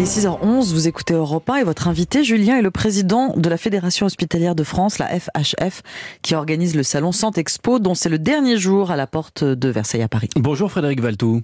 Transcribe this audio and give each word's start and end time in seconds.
Il 0.00 0.04
est 0.04 0.18
6h11, 0.18 0.72
vous 0.72 0.88
écoutez 0.88 1.12
Europe 1.12 1.50
1 1.50 1.56
et 1.56 1.62
votre 1.62 1.86
invité 1.86 2.24
Julien 2.24 2.56
est 2.56 2.62
le 2.62 2.70
président 2.70 3.36
de 3.36 3.46
la 3.50 3.58
Fédération 3.58 4.06
hospitalière 4.06 4.54
de 4.54 4.64
France, 4.64 4.98
la 4.98 5.08
FHF, 5.08 5.82
qui 6.22 6.34
organise 6.34 6.74
le 6.74 6.82
salon 6.82 7.12
Santé 7.12 7.42
Expo 7.42 7.78
dont 7.78 7.94
c'est 7.94 8.08
le 8.08 8.18
dernier 8.18 8.56
jour 8.56 8.90
à 8.90 8.96
la 8.96 9.06
porte 9.06 9.44
de 9.44 9.68
Versailles 9.68 10.00
à 10.00 10.08
Paris. 10.08 10.30
Bonjour 10.36 10.70
Frédéric 10.70 11.02
Valtou. 11.02 11.42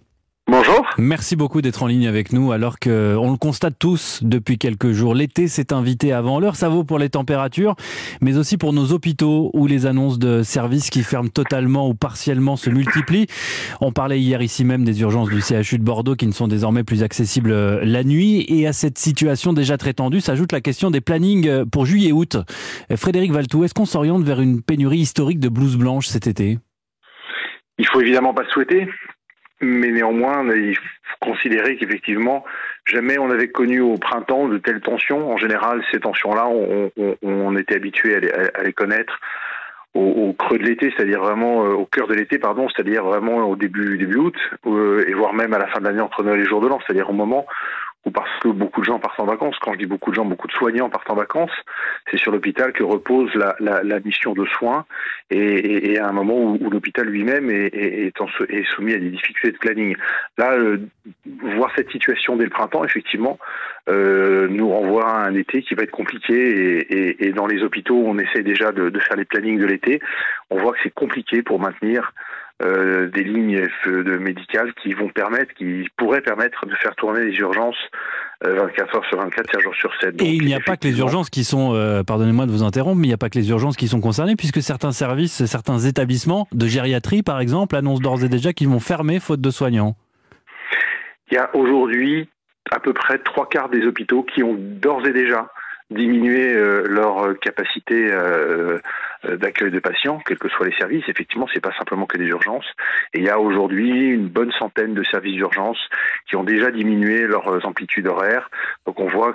Bonjour. 0.49 0.87
Merci 0.97 1.35
beaucoup 1.35 1.61
d'être 1.61 1.83
en 1.83 1.89
ligne 1.89 2.07
avec 2.07 2.33
nous 2.33 2.53
alors 2.53 2.79
que 2.79 3.17
on 3.19 3.33
le 3.33 3.37
constate 3.37 3.75
tous 3.81 4.21
depuis 4.23 4.59
quelques 4.59 4.93
jours. 4.93 5.13
L'été 5.13 5.49
s'est 5.49 5.73
invité 5.73 6.13
avant 6.13 6.39
l'heure. 6.39 6.55
Ça 6.55 6.69
vaut 6.69 6.85
pour 6.85 7.01
les 7.01 7.09
températures, 7.09 7.75
mais 8.21 8.39
aussi 8.39 8.57
pour 8.57 8.73
nos 8.73 8.93
hôpitaux 8.93 9.51
où 9.55 9.67
les 9.67 9.87
annonces 9.87 10.21
de 10.21 10.45
services 10.45 10.89
qui 10.89 11.03
ferment 11.03 11.31
totalement 11.31 11.89
ou 11.89 11.95
partiellement 11.95 12.55
se 12.55 12.71
multiplient. 12.71 13.27
On 13.81 13.91
parlait 13.91 14.21
hier 14.21 14.41
ici 14.41 14.65
même 14.65 14.85
des 14.85 15.01
urgences 15.01 15.31
du 15.31 15.41
CHU 15.41 15.79
de 15.79 15.85
Bordeaux 15.85 16.15
qui 16.15 16.29
ne 16.29 16.33
sont 16.33 16.47
désormais 16.47 16.85
plus 16.85 17.03
accessibles 17.03 17.81
la 17.81 18.05
nuit. 18.05 18.47
Et 18.49 18.69
à 18.69 18.73
cette 18.73 18.99
situation 18.99 19.53
déjà 19.53 19.77
très 19.77 19.95
tendue 19.95 20.21
s'ajoute 20.21 20.53
la 20.53 20.61
question 20.61 20.93
des 20.93 21.01
plannings 21.01 21.65
pour 21.65 21.87
juillet-août. 21.87 22.37
Frédéric 22.95 23.33
Valtou, 23.33 23.65
est-ce 23.65 23.75
qu'on 23.75 23.85
s'oriente 23.85 24.23
vers 24.23 24.41
une 24.41 24.63
pénurie 24.63 24.99
historique 24.99 25.41
de 25.41 25.49
blouses 25.49 25.77
blanches 25.77 26.07
cet 26.07 26.29
été? 26.29 26.61
Il 27.79 27.87
faut 27.89 28.01
évidemment 28.01 28.33
pas 28.33 28.45
souhaiter. 28.53 28.87
Mais 29.61 29.91
néanmoins, 29.91 30.45
il 30.55 30.77
faut 30.77 30.83
considérer 31.21 31.77
qu'effectivement, 31.77 32.45
jamais 32.85 33.19
on 33.19 33.31
avait 33.31 33.49
connu 33.49 33.81
au 33.81 33.97
printemps 33.97 34.49
de 34.49 34.59
telles 34.59 34.81
tensions. 34.81 35.33
En 35.33 35.39
général, 35.39 35.83
ces 35.91 36.01
tensions-là, 36.01 36.47
on, 36.47 36.91
on, 36.97 37.17
on, 37.23 37.57
était 37.57 37.77
habitué 37.77 38.17
à 38.17 38.21
les, 38.21 38.31
à 38.31 38.63
les 38.63 38.75
connaître 38.75 39.19
au, 39.95 40.01
au, 40.01 40.33
creux 40.35 40.59
de 40.59 40.65
l'été, 40.65 40.93
c'est-à-dire 40.95 41.21
vraiment 41.21 41.65
euh, 41.65 41.73
au 41.73 41.87
cœur 41.87 42.07
de 42.07 42.15
l'été, 42.15 42.39
pardon, 42.39 42.69
c'est-à-dire 42.69 43.03
vraiment 43.05 43.49
au 43.49 43.57
début 43.57 43.97
début 43.97 44.19
août, 44.19 44.37
euh, 44.67 45.05
et 45.09 45.15
voire 45.15 45.33
même 45.33 45.55
à 45.55 45.59
la 45.59 45.69
fin 45.69 45.81
de 45.81 45.87
l'année 45.87 46.03
entre 46.03 46.23
Noël 46.23 46.39
et 46.39 46.43
les 46.43 46.49
jours 46.49 46.61
de 46.61 46.69
l'an, 46.69 46.79
c'est-à-dire 46.87 47.09
au 47.09 47.15
moment 47.15 47.47
ou 48.07 48.11
parce 48.11 48.31
que 48.41 48.49
beaucoup 48.49 48.81
de 48.81 48.87
gens 48.87 48.99
partent 48.99 49.21
en 49.21 49.27
vacances. 49.27 49.57
Quand 49.61 49.73
je 49.73 49.79
dis 49.79 49.87
beaucoup 49.87 50.11
de 50.11 50.15
gens, 50.15 50.25
beaucoup 50.25 50.47
de 50.47 50.53
soignants 50.53 50.89
partent 50.89 51.11
en 51.11 51.17
vacances, 51.17 51.51
c'est 52.11 52.19
sur 52.19 52.33
l'hôpital 52.33 52.73
que 52.73 52.83
repose 52.83 53.31
la, 53.35 53.83
la, 53.83 54.01
mission 54.01 54.33
de 54.33 54.45
soins 54.47 54.85
et, 55.31 55.99
à 55.99 56.09
un 56.09 56.13
moment 56.13 56.37
où, 56.37 56.59
où 56.61 56.71
l'hôpital 56.71 57.07
lui-même 57.07 57.51
est, 57.51 57.75
est, 57.75 58.13
soumis 58.75 58.95
à 58.95 58.99
des 58.99 59.11
difficultés 59.11 59.53
de 59.53 59.59
planning. 59.59 59.97
Là, 60.39 60.53
euh, 60.53 60.79
voir 61.57 61.71
cette 61.77 61.91
situation 61.91 62.37
dès 62.37 62.45
le 62.45 62.51
printemps, 62.51 62.85
effectivement, 62.85 63.39
euh, 63.89 64.47
nous 64.49 64.69
renvoie 64.69 65.09
à 65.09 65.27
un 65.27 65.35
été 65.35 65.63
qui 65.63 65.75
va 65.75 65.83
être 65.83 65.91
compliqué 65.91 67.25
et, 67.25 67.33
dans 67.33 67.47
les 67.47 67.63
hôpitaux, 67.63 68.03
on 68.05 68.19
essaie 68.19 68.43
déjà 68.43 68.73
de, 68.73 68.99
faire 69.01 69.17
les 69.17 69.25
plannings 69.25 69.59
de 69.59 69.67
l'été. 69.67 70.01
On 70.51 70.59
voit 70.59 70.73
que 70.73 70.79
c'est 70.83 70.95
compliqué 70.95 71.43
pour 71.43 71.61
maintenir 71.61 72.13
euh, 72.63 73.09
des 73.09 73.25
lignes 73.25 73.69
de 73.87 74.17
médicales 74.17 74.73
qui 74.75 74.93
vont 74.95 75.09
permettre, 75.09 75.53
qui 75.55 75.89
pourraient 75.97 76.23
permettre 76.23 76.67
de 76.67 76.75
faire 76.77 76.95
tourner 76.95 77.25
les 77.25 77.37
urgences 77.39 77.91
24 78.43 78.95
euh, 78.95 78.97
heures 78.97 79.05
sur 79.07 79.19
24, 79.19 79.51
7 79.51 79.61
jours 79.63 79.75
sur 79.75 79.91
7. 80.01 80.17
Donc, 80.17 80.29
et 80.29 80.33
il 80.33 80.45
n'y 80.45 80.55
a 80.55 80.61
pas 80.61 80.77
que 80.77 80.87
les 80.87 80.99
urgences 80.99 81.31
qui 81.31 81.45
sont, 81.45 81.75
euh, 81.75 82.03
pardonnez-moi 82.03 82.47
de 82.47 82.51
vous 82.51 82.63
interrompre, 82.63 82.97
mais 82.97 83.07
il 83.07 83.11
n'y 83.11 83.15
a 83.15 83.19
pas 83.19 83.31
que 83.31 83.39
les 83.39 83.49
urgences 83.49 83.77
qui 83.77 83.89
sont 83.89 84.01
concernées, 84.01 84.37
puisque 84.37 84.63
certains 84.63 84.93
services, 84.93 85.45
certains 85.47 85.79
établissements 85.79 86.47
de 86.53 86.67
gériatrie, 86.67 87.23
par 87.23 87.41
exemple, 87.41 87.77
annoncent 87.77 88.03
d'ores 88.03 88.25
et 88.25 88.29
déjà 88.29 88.53
qu'ils 88.53 88.69
vont 88.69 88.81
fermer 88.81 89.21
faute 89.21 89.41
de 89.41 89.51
soignants. 89.51 89.97
Il 91.31 91.35
y 91.35 91.39
a 91.39 91.55
aujourd'hui 91.57 92.29
à 92.71 92.79
peu 92.79 92.93
près 92.93 93.19
trois 93.19 93.49
quarts 93.49 93.69
des 93.69 93.85
hôpitaux 93.87 94.23
qui 94.23 94.43
ont 94.43 94.55
d'ores 94.59 95.07
et 95.07 95.13
déjà 95.13 95.51
diminuer 95.91 96.53
euh, 96.53 96.85
leur 96.89 97.39
capacité 97.39 98.09
euh, 98.11 98.79
d'accueil 99.25 99.71
de 99.71 99.79
patients, 99.79 100.21
quels 100.25 100.39
que 100.39 100.49
soient 100.49 100.67
les 100.67 100.77
services. 100.77 101.05
Effectivement, 101.09 101.47
c'est 101.53 101.61
pas 101.61 101.73
simplement 101.79 102.07
que 102.07 102.19
des 102.19 102.27
urgences. 102.27 102.67
Et 103.15 103.19
il 103.19 103.25
y 103.25 103.31
a 103.31 103.39
aujourd'hui 103.39 103.91
une 103.91 104.29
bonne 104.29 104.53
centaine 104.53 104.95
de 104.95 105.03
services 105.05 105.35
d'urgence 105.35 105.79
qui 106.29 106.37
ont 106.37 106.45
déjà 106.45 106.71
diminué 106.71 107.27
leurs 107.27 107.67
amplitudes 107.67 108.07
horaires. 108.07 108.51
Donc 108.87 109.01
on 109.01 109.09
voit 109.09 109.35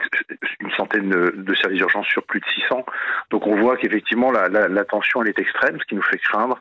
une 0.60 0.72
centaine 0.72 1.10
de, 1.10 1.56
services 1.56 1.80
d'urgence 1.80 2.08
sur 2.08 2.24
plus 2.24 2.40
de 2.40 2.46
600. 2.62 2.86
Donc 3.32 3.48
on 3.48 3.56
voit 3.56 3.78
qu'effectivement 3.78 4.32
la 4.32 4.86
tension 4.86 5.22
elle 5.22 5.30
est 5.30 5.40
extrême, 5.40 5.78
ce 5.80 5.86
qui 5.86 5.96
nous 5.96 6.04
fait 6.04 6.20
craindre 6.20 6.60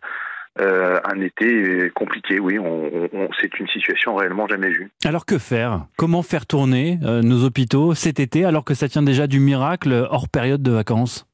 euh, 0.59 0.99
un 1.05 1.21
été 1.21 1.91
compliqué, 1.95 2.41
oui. 2.41 2.59
On, 2.59 3.09
on, 3.13 3.29
c'est 3.41 3.59
une 3.59 3.69
situation 3.69 4.17
réellement 4.17 4.49
jamais 4.49 4.69
vue. 4.69 4.91
Alors 5.05 5.25
que 5.25 5.39
faire? 5.39 5.87
Comment 5.97 6.23
faire 6.23 6.45
tourner 6.45 6.99
euh, 7.05 7.23
nos 7.23 7.45
hôpitaux 7.45 7.95
cet 7.95 8.19
été 8.19 8.45
alors 8.45 8.65
que 8.65 8.75
ça 8.75 8.89
tient 8.89 9.03
déjà 9.03 9.27
du 9.27 9.39
miracle 9.39 10.07
hors 10.11 10.29
période 10.29 10.63
de 10.63 10.73
vacances? 10.73 11.30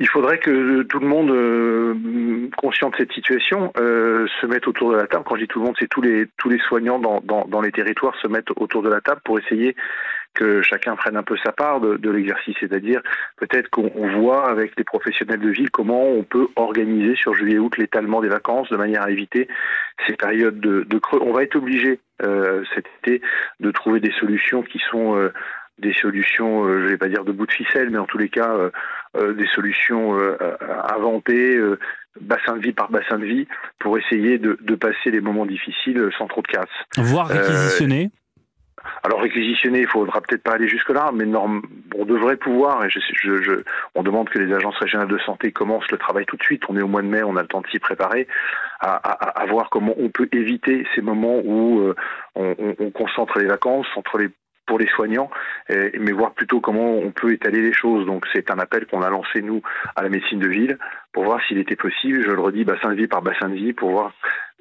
Il 0.00 0.08
faudrait 0.08 0.38
que 0.38 0.82
tout 0.84 0.98
le 0.98 1.06
monde, 1.06 1.30
euh, 1.30 2.48
conscient 2.56 2.88
de 2.88 2.96
cette 2.96 3.12
situation, 3.12 3.70
euh, 3.78 4.26
se 4.40 4.46
mette 4.46 4.66
autour 4.66 4.92
de 4.92 4.96
la 4.96 5.06
table. 5.06 5.24
Quand 5.26 5.36
je 5.36 5.42
dis 5.42 5.46
tout 5.48 5.60
le 5.60 5.66
monde, 5.66 5.76
c'est 5.78 5.88
tous 5.88 6.00
les 6.00 6.26
tous 6.38 6.48
les 6.48 6.58
soignants 6.58 6.98
dans, 6.98 7.20
dans, 7.20 7.44
dans, 7.46 7.60
les 7.60 7.70
territoires 7.70 8.16
se 8.16 8.26
mettent 8.26 8.50
autour 8.56 8.82
de 8.82 8.88
la 8.88 9.02
table 9.02 9.20
pour 9.24 9.38
essayer 9.38 9.76
que 10.32 10.62
chacun 10.62 10.96
prenne 10.96 11.18
un 11.18 11.22
peu 11.22 11.36
sa 11.44 11.52
part 11.52 11.80
de, 11.80 11.96
de 11.98 12.10
l'exercice. 12.10 12.56
C'est-à-dire 12.60 13.02
peut-être 13.36 13.68
qu'on 13.68 13.90
voit 14.20 14.48
avec 14.48 14.72
les 14.78 14.84
professionnels 14.84 15.40
de 15.40 15.50
ville 15.50 15.70
comment 15.70 16.08
on 16.08 16.22
peut 16.22 16.48
organiser 16.56 17.14
sur 17.16 17.34
juillet-août 17.34 17.76
l'étalement 17.76 18.22
des 18.22 18.28
vacances 18.28 18.70
de 18.70 18.76
manière 18.78 19.02
à 19.02 19.10
éviter 19.10 19.48
ces 20.06 20.14
périodes 20.14 20.60
de, 20.60 20.84
de 20.84 20.98
creux. 20.98 21.20
On 21.22 21.32
va 21.32 21.42
être 21.42 21.56
obligé 21.56 22.00
euh, 22.22 22.64
cet 22.74 22.86
été 23.02 23.20
de 23.60 23.70
trouver 23.70 24.00
des 24.00 24.12
solutions 24.12 24.62
qui 24.62 24.78
sont 24.90 25.16
euh, 25.16 25.30
des 25.80 25.94
solutions, 25.94 26.64
euh, 26.64 26.82
je 26.82 26.86
vais 26.88 26.98
pas 26.98 27.08
dire 27.08 27.24
de 27.24 27.32
bout 27.32 27.46
de 27.46 27.52
ficelle, 27.52 27.90
mais 27.90 27.98
en 27.98 28.06
tous 28.06 28.18
les 28.18 28.28
cas 28.28 28.70
des 29.14 29.46
solutions 29.54 30.18
inventées, 30.88 31.58
bassin 32.20 32.56
de 32.56 32.62
vie 32.62 32.72
par 32.72 32.90
bassin 32.90 33.18
de 33.18 33.24
vie, 33.24 33.46
pour 33.78 33.98
essayer 33.98 34.38
de, 34.38 34.58
de, 34.60 34.74
passer 34.74 35.10
les 35.10 35.20
moments 35.20 35.46
difficiles 35.46 36.10
sans 36.16 36.26
trop 36.26 36.42
de 36.42 36.48
casse. 36.48 36.68
Voire 36.96 37.28
réquisitionner 37.28 38.10
alors 39.02 39.20
réquisitionner, 39.20 39.80
il 39.80 39.86
faudra 39.86 40.20
peut-être 40.20 40.42
pas 40.42 40.52
aller 40.52 40.68
jusque-là, 40.68 41.10
mais 41.14 41.26
norme, 41.26 41.62
on 41.96 42.04
devrait 42.04 42.36
pouvoir. 42.36 42.84
Et 42.84 42.90
je, 42.90 42.98
je, 43.14 43.42
je, 43.42 43.52
on 43.94 44.02
demande 44.02 44.28
que 44.28 44.38
les 44.38 44.52
agences 44.54 44.76
régionales 44.78 45.08
de 45.08 45.18
santé 45.18 45.52
commencent 45.52 45.90
le 45.90 45.98
travail 45.98 46.24
tout 46.26 46.36
de 46.36 46.42
suite. 46.42 46.62
On 46.68 46.76
est 46.76 46.82
au 46.82 46.88
mois 46.88 47.02
de 47.02 47.06
mai, 47.06 47.22
on 47.22 47.36
a 47.36 47.42
le 47.42 47.48
temps 47.48 47.60
de 47.60 47.68
s'y 47.68 47.78
préparer, 47.78 48.26
à, 48.80 48.94
à, 48.94 49.42
à, 49.42 49.46
voir 49.46 49.68
comment 49.70 49.94
on 49.98 50.08
peut 50.08 50.28
éviter 50.32 50.86
ces 50.94 51.02
moments 51.02 51.40
où 51.44 51.80
euh, 51.80 51.94
on, 52.34 52.54
on, 52.58 52.74
on, 52.78 52.90
concentre 52.90 53.38
les 53.38 53.46
vacances 53.46 53.86
entre 53.96 54.18
les 54.18 54.30
pour 54.70 54.78
les 54.78 54.86
soignants, 54.86 55.30
mais 55.68 56.12
voir 56.12 56.30
plutôt 56.30 56.60
comment 56.60 56.92
on 56.92 57.10
peut 57.10 57.32
étaler 57.32 57.60
les 57.60 57.72
choses. 57.72 58.06
Donc 58.06 58.24
c'est 58.32 58.52
un 58.52 58.58
appel 58.60 58.86
qu'on 58.86 59.02
a 59.02 59.10
lancé 59.10 59.42
nous 59.42 59.62
à 59.96 60.02
la 60.02 60.08
médecine 60.08 60.38
de 60.38 60.46
ville 60.46 60.78
pour 61.12 61.24
voir 61.24 61.40
s'il 61.48 61.58
était 61.58 61.74
possible, 61.74 62.22
je 62.22 62.30
le 62.30 62.40
redis, 62.40 62.62
bassin 62.62 62.90
de 62.90 62.94
vie 62.94 63.08
par 63.08 63.20
bassin 63.20 63.48
de 63.48 63.56
vie, 63.56 63.72
pour 63.72 63.90
voir 63.90 64.12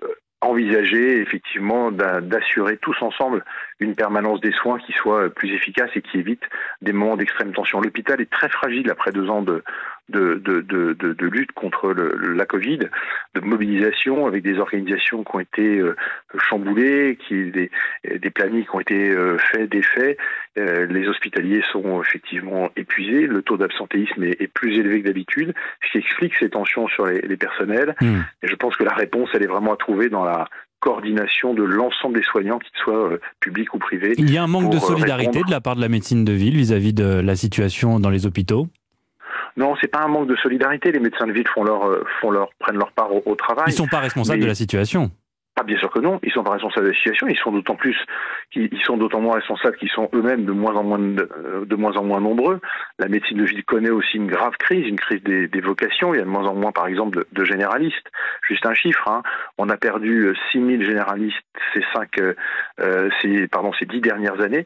euh, 0.03 0.07
envisager 0.41 1.21
effectivement 1.21 1.91
d'assurer 1.91 2.77
tous 2.77 2.95
ensemble 3.01 3.45
une 3.79 3.93
permanence 3.93 4.41
des 4.41 4.51
soins 4.53 4.79
qui 4.79 4.93
soit 4.93 5.29
plus 5.29 5.53
efficace 5.53 5.91
et 5.93 6.01
qui 6.01 6.17
évite 6.17 6.41
des 6.81 6.91
moments 6.93 7.15
d'extrême 7.15 7.53
tension. 7.53 7.79
L'hôpital 7.79 8.19
est 8.19 8.31
très 8.31 8.49
fragile 8.49 8.89
après 8.89 9.11
deux 9.11 9.29
ans 9.29 9.43
de, 9.43 9.63
de, 10.09 10.41
de, 10.43 10.61
de, 10.61 10.93
de 10.93 11.25
lutte 11.27 11.51
contre 11.53 11.91
le, 11.93 12.33
la 12.33 12.45
Covid, 12.45 12.79
de 13.35 13.41
mobilisation 13.41 14.27
avec 14.27 14.43
des 14.43 14.57
organisations 14.59 15.23
qui 15.23 15.35
ont 15.35 15.39
été 15.39 15.79
euh, 15.79 15.95
chamboulées, 16.37 17.17
qui 17.27 17.51
des, 17.51 17.71
des 18.03 18.29
plannings 18.29 18.63
qui 18.63 18.75
ont 18.75 18.79
été 18.79 19.09
euh, 19.09 19.37
faits, 19.37 19.69
défaits. 19.69 20.17
Euh, 20.57 20.85
les 20.87 21.07
hospitaliers 21.07 21.63
sont 21.71 22.01
effectivement 22.01 22.69
épuisés, 22.75 23.27
le 23.27 23.41
taux 23.41 23.57
d'absentéisme 23.57 24.23
est, 24.23 24.41
est, 24.41 24.47
plus 24.47 24.77
élevé 24.77 25.01
que 25.01 25.07
d'habitude, 25.07 25.53
ce 25.83 25.91
qui 25.91 25.97
explique 25.99 26.33
ces 26.39 26.49
tensions 26.49 26.87
sur 26.87 27.05
les, 27.05 27.21
les 27.21 27.37
personnels. 27.37 27.95
Mmh. 28.01 28.19
Et 28.43 28.47
je 28.47 28.55
pense 28.55 28.75
que 28.75 28.83
la 28.83 28.93
réponse, 28.93 29.29
elle 29.33 29.43
est 29.43 29.47
vraiment 29.47 29.73
à 29.73 29.77
trouver 29.77 30.09
dans 30.09 30.23
la 30.23 30.47
coordination 30.79 31.53
de 31.53 31.63
l'ensemble 31.63 32.17
des 32.17 32.23
soignants, 32.23 32.59
qu'ils 32.59 32.79
soient 32.81 33.11
euh, 33.11 33.19
publics 33.39 33.73
ou 33.73 33.79
privés. 33.79 34.13
Il 34.17 34.31
y 34.31 34.37
a 34.37 34.43
un 34.43 34.47
manque 34.47 34.71
de 34.71 34.79
solidarité 34.79 35.27
répondre. 35.27 35.47
de 35.47 35.51
la 35.51 35.61
part 35.61 35.75
de 35.75 35.81
la 35.81 35.89
médecine 35.89 36.23
de 36.23 36.31
ville 36.31 36.55
vis-à-vis 36.55 36.91
-vis 36.91 36.93
de 36.93 37.21
la 37.21 37.35
situation 37.35 37.99
dans 37.99 38.09
les 38.09 38.25
hôpitaux? 38.25 38.67
Non, 39.59 39.75
c'est 39.79 39.87
pas 39.87 39.99
un 39.99 40.07
manque 40.07 40.27
de 40.27 40.35
solidarité. 40.37 40.91
Les 40.91 40.99
médecins 40.99 41.27
de 41.27 41.33
ville 41.33 41.47
font 41.47 41.63
leur, 41.63 41.81
font 42.19 42.31
leur, 42.31 42.49
prennent 42.59 42.77
leur 42.77 42.91
part 42.93 43.13
au, 43.13 43.21
au 43.25 43.35
travail. 43.35 43.65
Ils 43.67 43.73
sont 43.73 43.87
pas 43.87 43.99
responsables 43.99 44.39
mais... 44.39 44.45
de 44.45 44.49
la 44.49 44.55
situation. 44.55 45.11
Ah, 45.59 45.63
bien 45.63 45.77
sûr 45.77 45.91
que 45.91 45.99
non, 45.99 46.21
ils 46.23 46.31
sont 46.31 46.43
pas 46.43 46.53
responsables 46.53 46.85
de 46.85 46.91
la 46.91 46.95
situation, 46.95 47.27
ils 47.27 47.37
sont 47.37 47.51
d'autant 47.51 47.75
plus, 47.75 47.97
ils 48.55 48.81
sont 48.85 48.95
d'autant 48.95 49.19
moins 49.19 49.35
responsables 49.35 49.75
qu'ils 49.75 49.89
sont 49.89 50.09
eux-mêmes 50.13 50.45
de 50.45 50.53
moins 50.53 50.73
en 50.73 50.83
moins 50.83 50.99
de, 50.99 51.65
de, 51.65 51.75
moins 51.75 51.97
en 51.97 52.03
moins 52.05 52.21
nombreux. 52.21 52.61
La 52.97 53.09
médecine 53.09 53.39
de 53.39 53.43
ville 53.43 53.65
connaît 53.65 53.89
aussi 53.89 54.15
une 54.15 54.27
grave 54.27 54.53
crise, 54.57 54.87
une 54.87 54.95
crise 54.95 55.21
des, 55.21 55.49
des 55.49 55.59
vocations. 55.59 56.13
Il 56.13 56.17
y 56.17 56.21
a 56.21 56.23
de 56.23 56.29
moins 56.29 56.45
en 56.45 56.55
moins, 56.55 56.71
par 56.71 56.87
exemple, 56.87 57.17
de, 57.17 57.27
de 57.33 57.43
généralistes. 57.43 58.07
Juste 58.47 58.65
un 58.65 58.73
chiffre, 58.73 59.05
hein. 59.09 59.21
on 59.57 59.67
a 59.67 59.75
perdu 59.75 60.33
6000 60.53 60.85
généralistes 60.85 61.35
ces 61.73 61.83
cinq, 61.93 62.21
euh, 62.79 63.09
ces, 63.21 63.49
pardon, 63.49 63.73
ces 63.77 63.85
dix 63.85 63.99
dernières 63.99 64.39
années. 64.39 64.65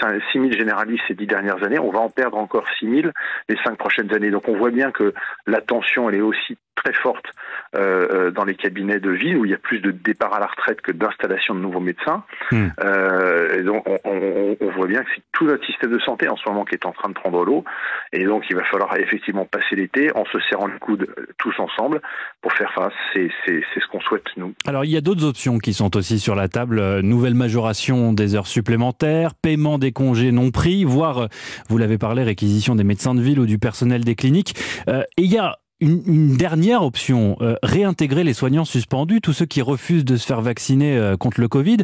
6 0.00 0.38
000 0.38 0.52
généralistes 0.52 1.04
ces 1.08 1.14
dix 1.14 1.26
dernières 1.26 1.62
années, 1.64 1.78
on 1.78 1.90
va 1.90 2.00
en 2.00 2.10
perdre 2.10 2.38
encore 2.38 2.64
6 2.78 3.02
000 3.02 3.12
les 3.48 3.56
cinq 3.64 3.76
prochaines 3.76 4.12
années. 4.14 4.30
Donc 4.30 4.48
on 4.48 4.56
voit 4.56 4.70
bien 4.70 4.90
que 4.90 5.14
la 5.46 5.60
tension, 5.60 6.08
elle 6.08 6.16
est 6.16 6.20
aussi 6.20 6.56
très 6.74 6.92
forte 6.92 7.26
euh, 7.74 8.30
dans 8.30 8.44
les 8.44 8.54
cabinets 8.54 9.00
de 9.00 9.10
ville 9.10 9.36
où 9.36 9.44
il 9.44 9.50
y 9.50 9.54
a 9.54 9.58
plus 9.58 9.80
de 9.80 9.90
départs 9.90 10.12
départ 10.12 10.34
à 10.34 10.40
la 10.40 10.46
retraite 10.46 10.82
que 10.82 10.92
d'installation 10.92 11.54
de 11.54 11.60
nouveaux 11.60 11.80
médecins. 11.80 12.22
Hmm. 12.50 12.68
Euh, 12.84 13.58
et 13.58 13.62
donc, 13.62 13.84
on, 14.04 14.70
voit 14.76 14.86
bien 14.86 15.02
que 15.02 15.08
c'est 15.14 15.22
tout 15.32 15.46
notre 15.46 15.64
système 15.64 15.90
de 15.90 15.98
santé 16.00 16.28
en 16.28 16.36
ce 16.36 16.46
moment 16.48 16.64
qui 16.64 16.74
est 16.74 16.84
en 16.84 16.92
train 16.92 17.08
de 17.08 17.14
prendre 17.14 17.44
l'eau. 17.44 17.64
Et 18.12 18.24
donc, 18.24 18.44
il 18.50 18.56
va 18.56 18.64
falloir 18.64 18.94
effectivement 18.98 19.46
passer 19.46 19.76
l'été 19.76 20.14
en 20.14 20.24
se 20.26 20.38
serrant 20.50 20.66
le 20.66 20.78
coude 20.78 21.06
tous 21.38 21.54
ensemble 21.58 22.02
pour 22.42 22.52
faire 22.52 22.72
face. 22.74 22.92
C'est 23.14 23.30
ce 23.46 23.86
qu'on 23.90 24.00
souhaite, 24.00 24.24
nous. 24.36 24.54
Alors, 24.66 24.84
il 24.84 24.90
y 24.90 24.96
a 24.96 25.00
d'autres 25.00 25.24
options 25.24 25.58
qui 25.58 25.72
sont 25.72 25.96
aussi 25.96 26.18
sur 26.18 26.34
la 26.34 26.48
table. 26.48 27.00
Nouvelle 27.00 27.34
majoration 27.34 28.12
des 28.12 28.34
heures 28.34 28.46
supplémentaires, 28.46 29.34
paiement 29.34 29.71
des 29.78 29.92
congés 29.92 30.32
non 30.32 30.50
pris, 30.50 30.84
voire, 30.84 31.28
vous 31.68 31.78
l'avez 31.78 31.98
parlé, 31.98 32.22
réquisition 32.22 32.74
des 32.74 32.84
médecins 32.84 33.14
de 33.14 33.20
ville 33.20 33.40
ou 33.40 33.46
du 33.46 33.58
personnel 33.58 34.04
des 34.04 34.14
cliniques. 34.14 34.54
Euh, 34.88 35.02
et 35.16 35.22
il 35.22 35.32
y 35.32 35.38
a 35.38 35.58
une, 35.82 36.36
dernière 36.36 36.82
option, 36.82 37.36
euh, 37.40 37.54
réintégrer 37.62 38.24
les 38.24 38.34
soignants 38.34 38.64
suspendus, 38.64 39.20
tous 39.20 39.32
ceux 39.32 39.46
qui 39.46 39.62
refusent 39.62 40.04
de 40.04 40.16
se 40.16 40.26
faire 40.26 40.40
vacciner 40.40 40.96
euh, 40.96 41.16
contre 41.16 41.40
le 41.40 41.48
Covid. 41.48 41.78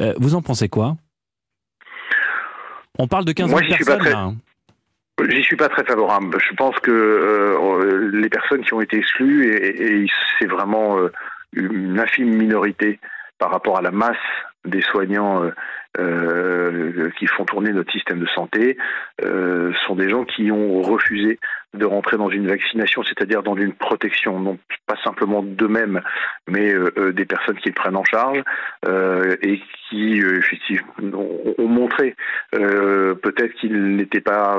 Euh, 0.00 0.14
vous 0.18 0.34
en 0.34 0.42
pensez 0.42 0.68
quoi? 0.68 0.96
On 2.98 3.08
parle 3.08 3.24
de 3.24 3.32
15 3.32 3.48
000 3.48 3.60
personnes 3.60 4.04
là. 4.04 4.18
Hein. 4.18 4.34
J'y 5.30 5.42
suis 5.42 5.56
pas 5.56 5.68
très 5.68 5.84
favorable. 5.84 6.36
Je 6.48 6.54
pense 6.54 6.76
que 6.80 8.12
les 8.12 8.28
personnes 8.28 8.64
qui 8.64 8.72
ont 8.72 8.80
été 8.80 8.98
exclues, 8.98 9.52
et, 9.52 10.02
et 10.02 10.06
c'est 10.38 10.46
vraiment 10.46 10.96
une 11.52 11.98
infime 11.98 12.36
minorité 12.36 13.00
par 13.38 13.50
rapport 13.50 13.78
à 13.78 13.82
la 13.82 13.90
masse 13.90 14.16
des 14.64 14.82
soignants 14.82 15.42
euh, 15.42 15.50
euh, 15.98 17.10
qui 17.18 17.26
font 17.26 17.44
tourner 17.44 17.72
notre 17.72 17.90
système 17.90 18.20
de 18.20 18.26
santé 18.26 18.76
euh, 19.24 19.72
sont 19.86 19.96
des 19.96 20.10
gens 20.10 20.24
qui 20.24 20.52
ont 20.52 20.82
refusé 20.82 21.38
de 21.74 21.84
rentrer 21.86 22.16
dans 22.16 22.28
une 22.28 22.46
vaccination, 22.46 23.02
c'est-à-dire 23.02 23.42
dans 23.42 23.56
une 23.56 23.72
protection, 23.72 24.38
non 24.38 24.58
pas 24.86 24.96
simplement 25.02 25.42
d'eux-mêmes, 25.42 26.00
mais 26.46 26.72
des 27.12 27.24
personnes 27.26 27.58
qui 27.58 27.68
le 27.68 27.74
prennent 27.74 27.96
en 27.96 28.04
charge 28.04 28.42
et 29.42 29.60
qui 29.88 30.18
effectivement 30.18 30.94
ont, 31.58 31.68
montré 31.68 32.16
peut-être 32.52 33.52
qu'ils 33.60 33.96
n'étaient 33.96 34.22
pas 34.22 34.58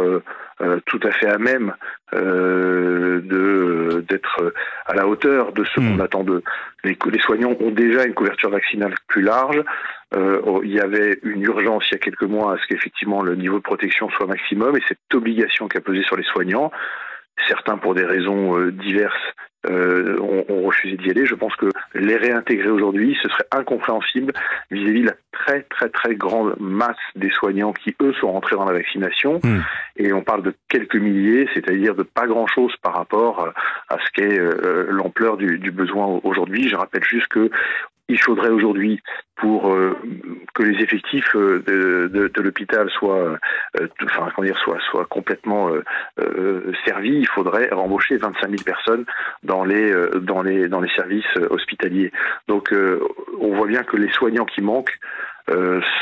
tout 0.85 0.99
à 1.01 1.09
fait 1.11 1.29
à 1.29 1.39
même 1.39 1.73
de 2.13 4.05
d'être 4.07 4.53
à 4.85 4.93
la 4.93 5.07
hauteur 5.07 5.51
de 5.51 5.63
ce 5.63 5.79
hmm. 5.79 5.97
qu'on 5.97 6.03
attend 6.03 6.23
d'eux. 6.23 6.43
Les, 6.83 6.97
les 7.11 7.19
soignants 7.19 7.55
ont 7.59 7.71
déjà 7.71 8.05
une 8.05 8.13
couverture 8.13 8.51
vaccinale 8.51 8.93
plus 9.07 9.23
large. 9.23 9.63
Euh, 10.15 10.41
oh, 10.43 10.61
il 10.63 10.71
y 10.71 10.79
avait 10.79 11.19
une 11.23 11.43
urgence 11.43 11.85
il 11.89 11.93
y 11.93 11.95
a 11.95 11.99
quelques 11.99 12.23
mois 12.23 12.53
à 12.53 12.57
ce 12.57 12.65
qu'effectivement 12.67 13.21
le 13.21 13.35
niveau 13.35 13.57
de 13.57 13.63
protection 13.63 14.09
soit 14.09 14.25
maximum 14.25 14.75
et 14.75 14.81
cette 14.87 14.97
obligation 15.13 15.67
qui 15.67 15.77
a 15.77 15.81
pesé 15.81 16.01
sur 16.03 16.15
les 16.15 16.23
soignants, 16.23 16.71
certains 17.47 17.77
pour 17.77 17.93
des 17.93 18.05
raisons 18.05 18.59
euh, 18.59 18.71
diverses 18.71 19.13
euh, 19.67 20.17
ont, 20.19 20.63
refusé 20.63 20.97
d'y 20.97 21.11
aller. 21.11 21.25
Je 21.25 21.35
pense 21.35 21.55
que 21.57 21.67
les 21.93 22.15
réintégrer 22.15 22.69
aujourd'hui, 22.69 23.17
ce 23.21 23.29
serait 23.29 23.45
incompréhensible 23.51 24.33
vis-à-vis 24.71 25.01
de 25.01 25.07
la 25.07 25.15
très 25.31 25.61
très 25.63 25.89
très 25.89 26.15
grande 26.15 26.55
masse 26.59 26.95
des 27.15 27.29
soignants 27.29 27.73
qui 27.73 27.95
eux 28.01 28.13
sont 28.13 28.31
rentrés 28.31 28.55
dans 28.55 28.65
la 28.65 28.73
vaccination. 28.73 29.39
Hmm. 29.43 29.59
Et 29.97 30.13
on 30.13 30.23
parle 30.23 30.43
de 30.43 30.53
quelques 30.69 30.95
milliers, 30.95 31.47
c'est-à-dire 31.53 31.93
de 31.93 32.03
pas 32.03 32.25
grand-chose 32.25 32.73
par 32.81 32.95
rapport 32.95 33.53
à 33.89 33.97
ce 33.99 34.11
qu'est 34.13 34.39
l'ampleur 34.89 35.37
du, 35.37 35.59
du, 35.59 35.71
besoin 35.71 36.19
aujourd'hui. 36.23 36.69
Je 36.69 36.75
rappelle 36.75 37.03
juste 37.03 37.27
que 37.27 37.49
il 38.09 38.19
faudrait 38.19 38.49
aujourd'hui, 38.49 39.01
pour 39.35 39.71
euh, 39.71 39.95
que 40.53 40.63
les 40.63 40.83
effectifs 40.83 41.35
euh, 41.35 41.61
de, 42.09 42.41
l'hôpital 42.41 42.89
soient, 42.89 43.37
euh, 43.79 43.87
enfin, 44.03 44.29
comment 44.35 44.45
dire, 44.45 44.57
soient, 44.59 44.79
soient 44.91 45.05
complètement 45.05 45.71
servis, 46.85 47.19
il 47.19 47.27
faudrait 47.27 47.71
embaucher 47.71 48.17
25 48.17 48.49
000 48.49 48.63
personnes 48.65 49.05
dans 49.43 49.63
les, 49.63 49.93
dans 50.21 50.41
les, 50.41 50.67
dans 50.67 50.81
les 50.81 50.89
services 50.89 51.25
hospitaliers. 51.49 52.11
Donc, 52.47 52.73
on 53.39 53.55
voit 53.55 53.67
bien 53.67 53.83
que 53.83 53.97
les 53.97 54.11
soignants 54.11 54.45
qui 54.45 54.61
manquent 54.61 54.97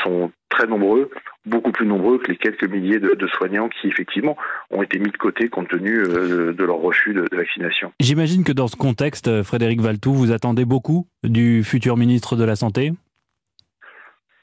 sont 0.02 0.32
très 0.48 0.66
nombreux, 0.66 1.10
beaucoup 1.48 1.72
plus 1.72 1.86
nombreux 1.86 2.18
que 2.18 2.30
les 2.30 2.36
quelques 2.36 2.68
milliers 2.68 2.98
de, 2.98 3.26
soignants 3.26 3.68
qui 3.68 3.88
effectivement 3.88 4.36
ont 4.70 4.82
été 4.82 4.98
mis 4.98 5.10
de 5.10 5.16
côté 5.16 5.48
compte 5.48 5.68
tenu 5.68 5.98
euh, 5.98 6.52
de 6.52 6.64
leur 6.64 6.78
refus 6.78 7.14
de, 7.14 7.26
vaccination. 7.32 7.92
J'imagine 8.00 8.44
que 8.44 8.52
dans 8.52 8.68
ce 8.68 8.76
contexte, 8.76 9.28
euh, 9.28 9.42
Frédéric 9.42 9.80
Valtou, 9.80 10.12
vous 10.12 10.32
attendez 10.32 10.64
beaucoup 10.64 11.06
du 11.24 11.62
futur 11.64 11.96
ministre 11.96 12.36
de 12.36 12.44
la 12.44 12.56
Santé? 12.56 12.92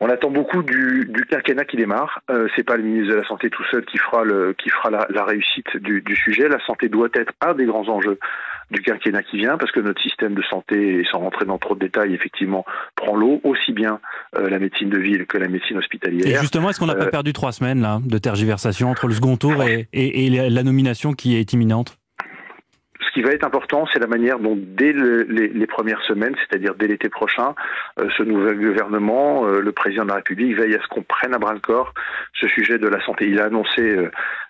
On 0.02 0.10
attend 0.10 0.30
beaucoup 0.30 0.62
du, 0.62 1.06
du 1.10 1.26
quinquennat 1.26 1.64
qui 1.64 1.78
démarre. 1.78 2.22
Euh, 2.30 2.48
c'est 2.56 2.64
pas 2.66 2.76
le 2.76 2.84
ministre 2.84 3.14
de 3.14 3.20
la 3.20 3.26
Santé 3.26 3.50
tout 3.50 3.64
seul 3.72 3.86
qui 3.86 3.98
fera, 3.98 4.26
le, 4.26 4.54
qui 4.54 4.70
fera 4.70 4.90
la, 4.92 5.24
réussite 5.24 5.78
du, 5.78 6.16
sujet. 6.16 6.50
La 6.50 6.60
santé 6.66 6.90
doit 6.90 7.08
être 7.14 7.32
un 7.42 7.54
des 7.54 7.66
grands 7.66 7.88
enjeux 7.88 8.20
du 8.72 8.82
quinquennat 8.82 9.24
qui 9.24 9.38
vient, 9.38 9.58
parce 9.58 9.72
que 9.72 9.80
notre 9.80 10.02
système 10.02 10.34
de 10.34 10.42
santé, 10.44 11.06
sans 11.12 11.20
rentrer 11.20 11.46
dans 11.46 11.58
trop 11.58 11.76
de 11.76 11.80
détails, 11.80 12.14
effectivement, 12.14 12.66
prend 12.96 13.16
l'eau, 13.16 13.42
aussi 13.44 13.74
bien 13.74 14.00
euh, 14.38 14.50
la 14.50 14.60
médecine 14.60 14.90
de 14.90 14.98
ville 14.98 15.26
que 15.26 15.38
la 15.38 15.48
médecine 15.48 15.78
hospitalière. 15.78 16.28
Et 16.28 16.40
justement, 16.40 16.70
est-ce 16.70 16.80
qu'on 16.80 16.88
n'a 16.88 16.96
pas 16.96 17.06
euh, 17.06 17.10
perdu 17.12 17.34
trois 17.34 17.52
semaines 17.52 17.82
là, 17.82 18.00
de 18.04 18.18
tergiversation 18.18 18.90
entre 18.90 19.08
le 19.08 19.14
second 19.14 19.38
tour 19.38 19.64
et, 19.64 19.88
et 19.94 20.30
la 20.30 20.64
nomination 20.64 21.14
qui 21.14 21.36
est 21.36 21.54
imminente? 21.54 21.98
Qui 23.16 23.22
va 23.22 23.32
être 23.32 23.46
important, 23.46 23.88
c'est 23.94 24.00
la 24.00 24.08
manière 24.08 24.40
dont, 24.40 24.58
dès 24.60 24.92
les, 24.92 25.68
premières 25.68 26.02
semaines, 26.02 26.36
c'est-à-dire 26.38 26.76
dès 26.76 26.88
l'été 26.88 27.08
prochain, 27.08 27.56
euh, 27.98 28.10
ce 28.18 28.24
nouvel 28.24 28.60
gouvernement, 28.60 29.48
euh, 29.48 29.62
le 29.62 29.72
président 29.72 30.04
de 30.04 30.10
la 30.10 30.16
République, 30.16 30.54
veille 30.58 30.76
à 30.76 30.82
ce 30.82 30.88
qu'on 30.88 31.02
prenne 31.02 31.34
à 31.34 31.40
bras 31.40 31.54
le 31.54 31.62
corps 31.62 31.94
ce 32.34 32.50
sujet 32.50 32.78
de 32.78 32.90
la 32.90 33.02
santé. 33.06 33.30
Il 33.30 33.40
a 33.40 33.46
annoncé 33.46 33.98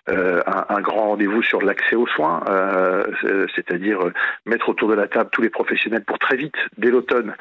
euh, 0.08 0.42
un, 0.46 0.80
grand 0.80 1.10
rendez-vous 1.10 1.42
sur 1.42 1.62
l'accès 1.62 1.94
aux 1.94 2.08
soins, 2.08 2.42
c'est-à-dire 3.54 4.00
mettre 4.46 4.68
autour 4.68 4.88
de 4.88 4.94
la 4.94 5.06
table 5.06 5.30
tous 5.32 5.42
les 5.42 5.50
professionnels 5.50 6.04
pour 6.04 6.18
très 6.18 6.36
vite, 6.36 6.56
dès 6.76 6.90
l'automne, 6.90 7.34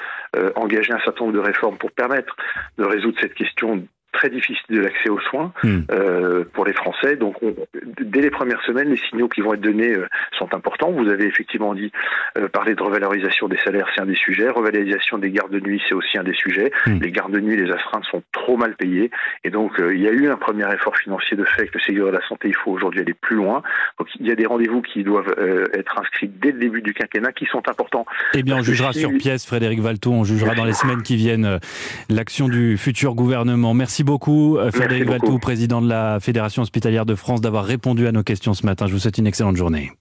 engager 0.55 0.93
un 0.93 0.99
certain 0.99 1.25
nombre 1.25 1.35
de 1.37 1.43
réformes 1.43 1.77
pour 1.77 1.91
permettre 1.91 2.35
de 2.77 2.83
résoudre 2.83 3.17
cette 3.19 3.33
question 3.33 3.83
très 4.15 4.29
difficile 4.29 4.63
de 4.69 4.79
l'accès 4.79 5.09
aux 5.09 5.19
soins 5.19 5.51
hmm. 5.63 5.81
euh, 5.91 6.45
pour 6.53 6.65
les 6.65 6.73
Français. 6.73 7.17
Donc, 7.17 7.35
dès 7.99 8.21
les 8.21 8.31
premières 8.31 8.63
semaines, 8.63 8.89
les 8.89 8.99
signaux 9.09 9.27
qui 9.27 9.41
vont 9.41 9.53
être 9.53 9.61
donnés 9.61 9.93
euh, 9.93 10.07
sont 10.39 10.53
importants. 10.53 10.91
Vous 10.91 11.09
avez 11.09 11.25
effectivement 11.25 11.75
dit 11.75 11.91
euh, 12.37 12.47
parler 12.47 12.75
de 12.75 12.81
revalorisation 12.81 13.47
des 13.47 13.57
salaires, 13.57 13.87
c'est 13.93 14.01
un 14.01 14.05
des 14.05 14.15
sujets. 14.15 14.49
Revalorisation 14.49 15.17
des 15.17 15.31
gardes 15.31 15.51
de 15.51 15.59
nuit, 15.59 15.81
c'est 15.87 15.95
aussi 15.95 16.17
un 16.17 16.23
des 16.23 16.33
sujets. 16.33 16.71
Hmm. 16.85 16.99
Les 17.01 17.11
gardes 17.11 17.33
de 17.33 17.41
nuit, 17.41 17.57
les 17.57 17.69
astreintes 17.71 18.05
sont 18.05 18.23
trop 18.31 18.55
mal 18.55 18.75
payées. 18.75 19.11
Et 19.43 19.49
donc, 19.49 19.73
il 19.79 20.01
y 20.01 20.07
a 20.07 20.11
eu 20.11 20.29
un 20.29 20.37
premier 20.37 20.65
effort 20.73 20.95
financier 20.95 21.35
de 21.35 21.43
fait 21.43 21.61
avec 21.61 21.73
le 21.73 21.81
Ségur 21.81 22.07
de 22.07 22.11
la 22.11 22.25
Santé. 22.27 22.47
Il 22.47 22.55
faut 22.55 22.71
aujourd'hui 22.71 23.01
aller 23.01 23.13
plus 23.13 23.35
loin. 23.35 23.61
Donc, 23.99 24.07
il 24.19 24.27
y 24.27 24.31
a 24.31 24.35
des 24.35 24.45
rendez-vous 24.45 24.81
qui 24.81 25.03
doivent 25.03 25.35
être 25.73 25.99
inscrits 25.99 26.29
dès 26.29 26.51
le 26.51 26.59
début 26.59 26.81
du 26.81 26.93
quinquennat 26.93 27.33
qui 27.33 27.45
sont 27.45 27.67
importants. 27.69 28.05
Eh 28.33 28.43
bien, 28.43 28.57
on 28.57 28.61
jugera 28.61 28.93
sur 28.93 29.11
pièce, 29.17 29.45
Frédéric 29.45 29.81
Valto. 29.81 30.11
On 30.11 30.23
jugera 30.23 30.55
dans 30.55 30.65
les 30.65 30.73
semaines 30.73 31.03
qui 31.03 31.17
viennent 31.17 31.59
l'action 32.09 32.47
du 32.47 32.77
futur 32.77 33.13
gouvernement. 33.13 33.73
Merci 33.73 34.04
beaucoup, 34.05 34.57
euh, 34.57 34.71
Frédéric 34.71 35.09
Valtou, 35.09 35.39
président 35.39 35.81
de 35.81 35.89
la 35.89 36.19
Fédération 36.21 36.61
hospitalière 36.61 37.05
de 37.05 37.15
France, 37.15 37.41
d'avoir 37.41 37.65
répondu 37.65 38.07
à 38.07 38.13
nos 38.13 38.23
questions 38.23 38.53
ce 38.53 38.65
matin. 38.65 38.87
Je 38.87 38.93
vous 38.93 38.99
souhaite 38.99 39.17
une 39.17 39.27
excellente 39.27 39.57
journée. 39.57 39.91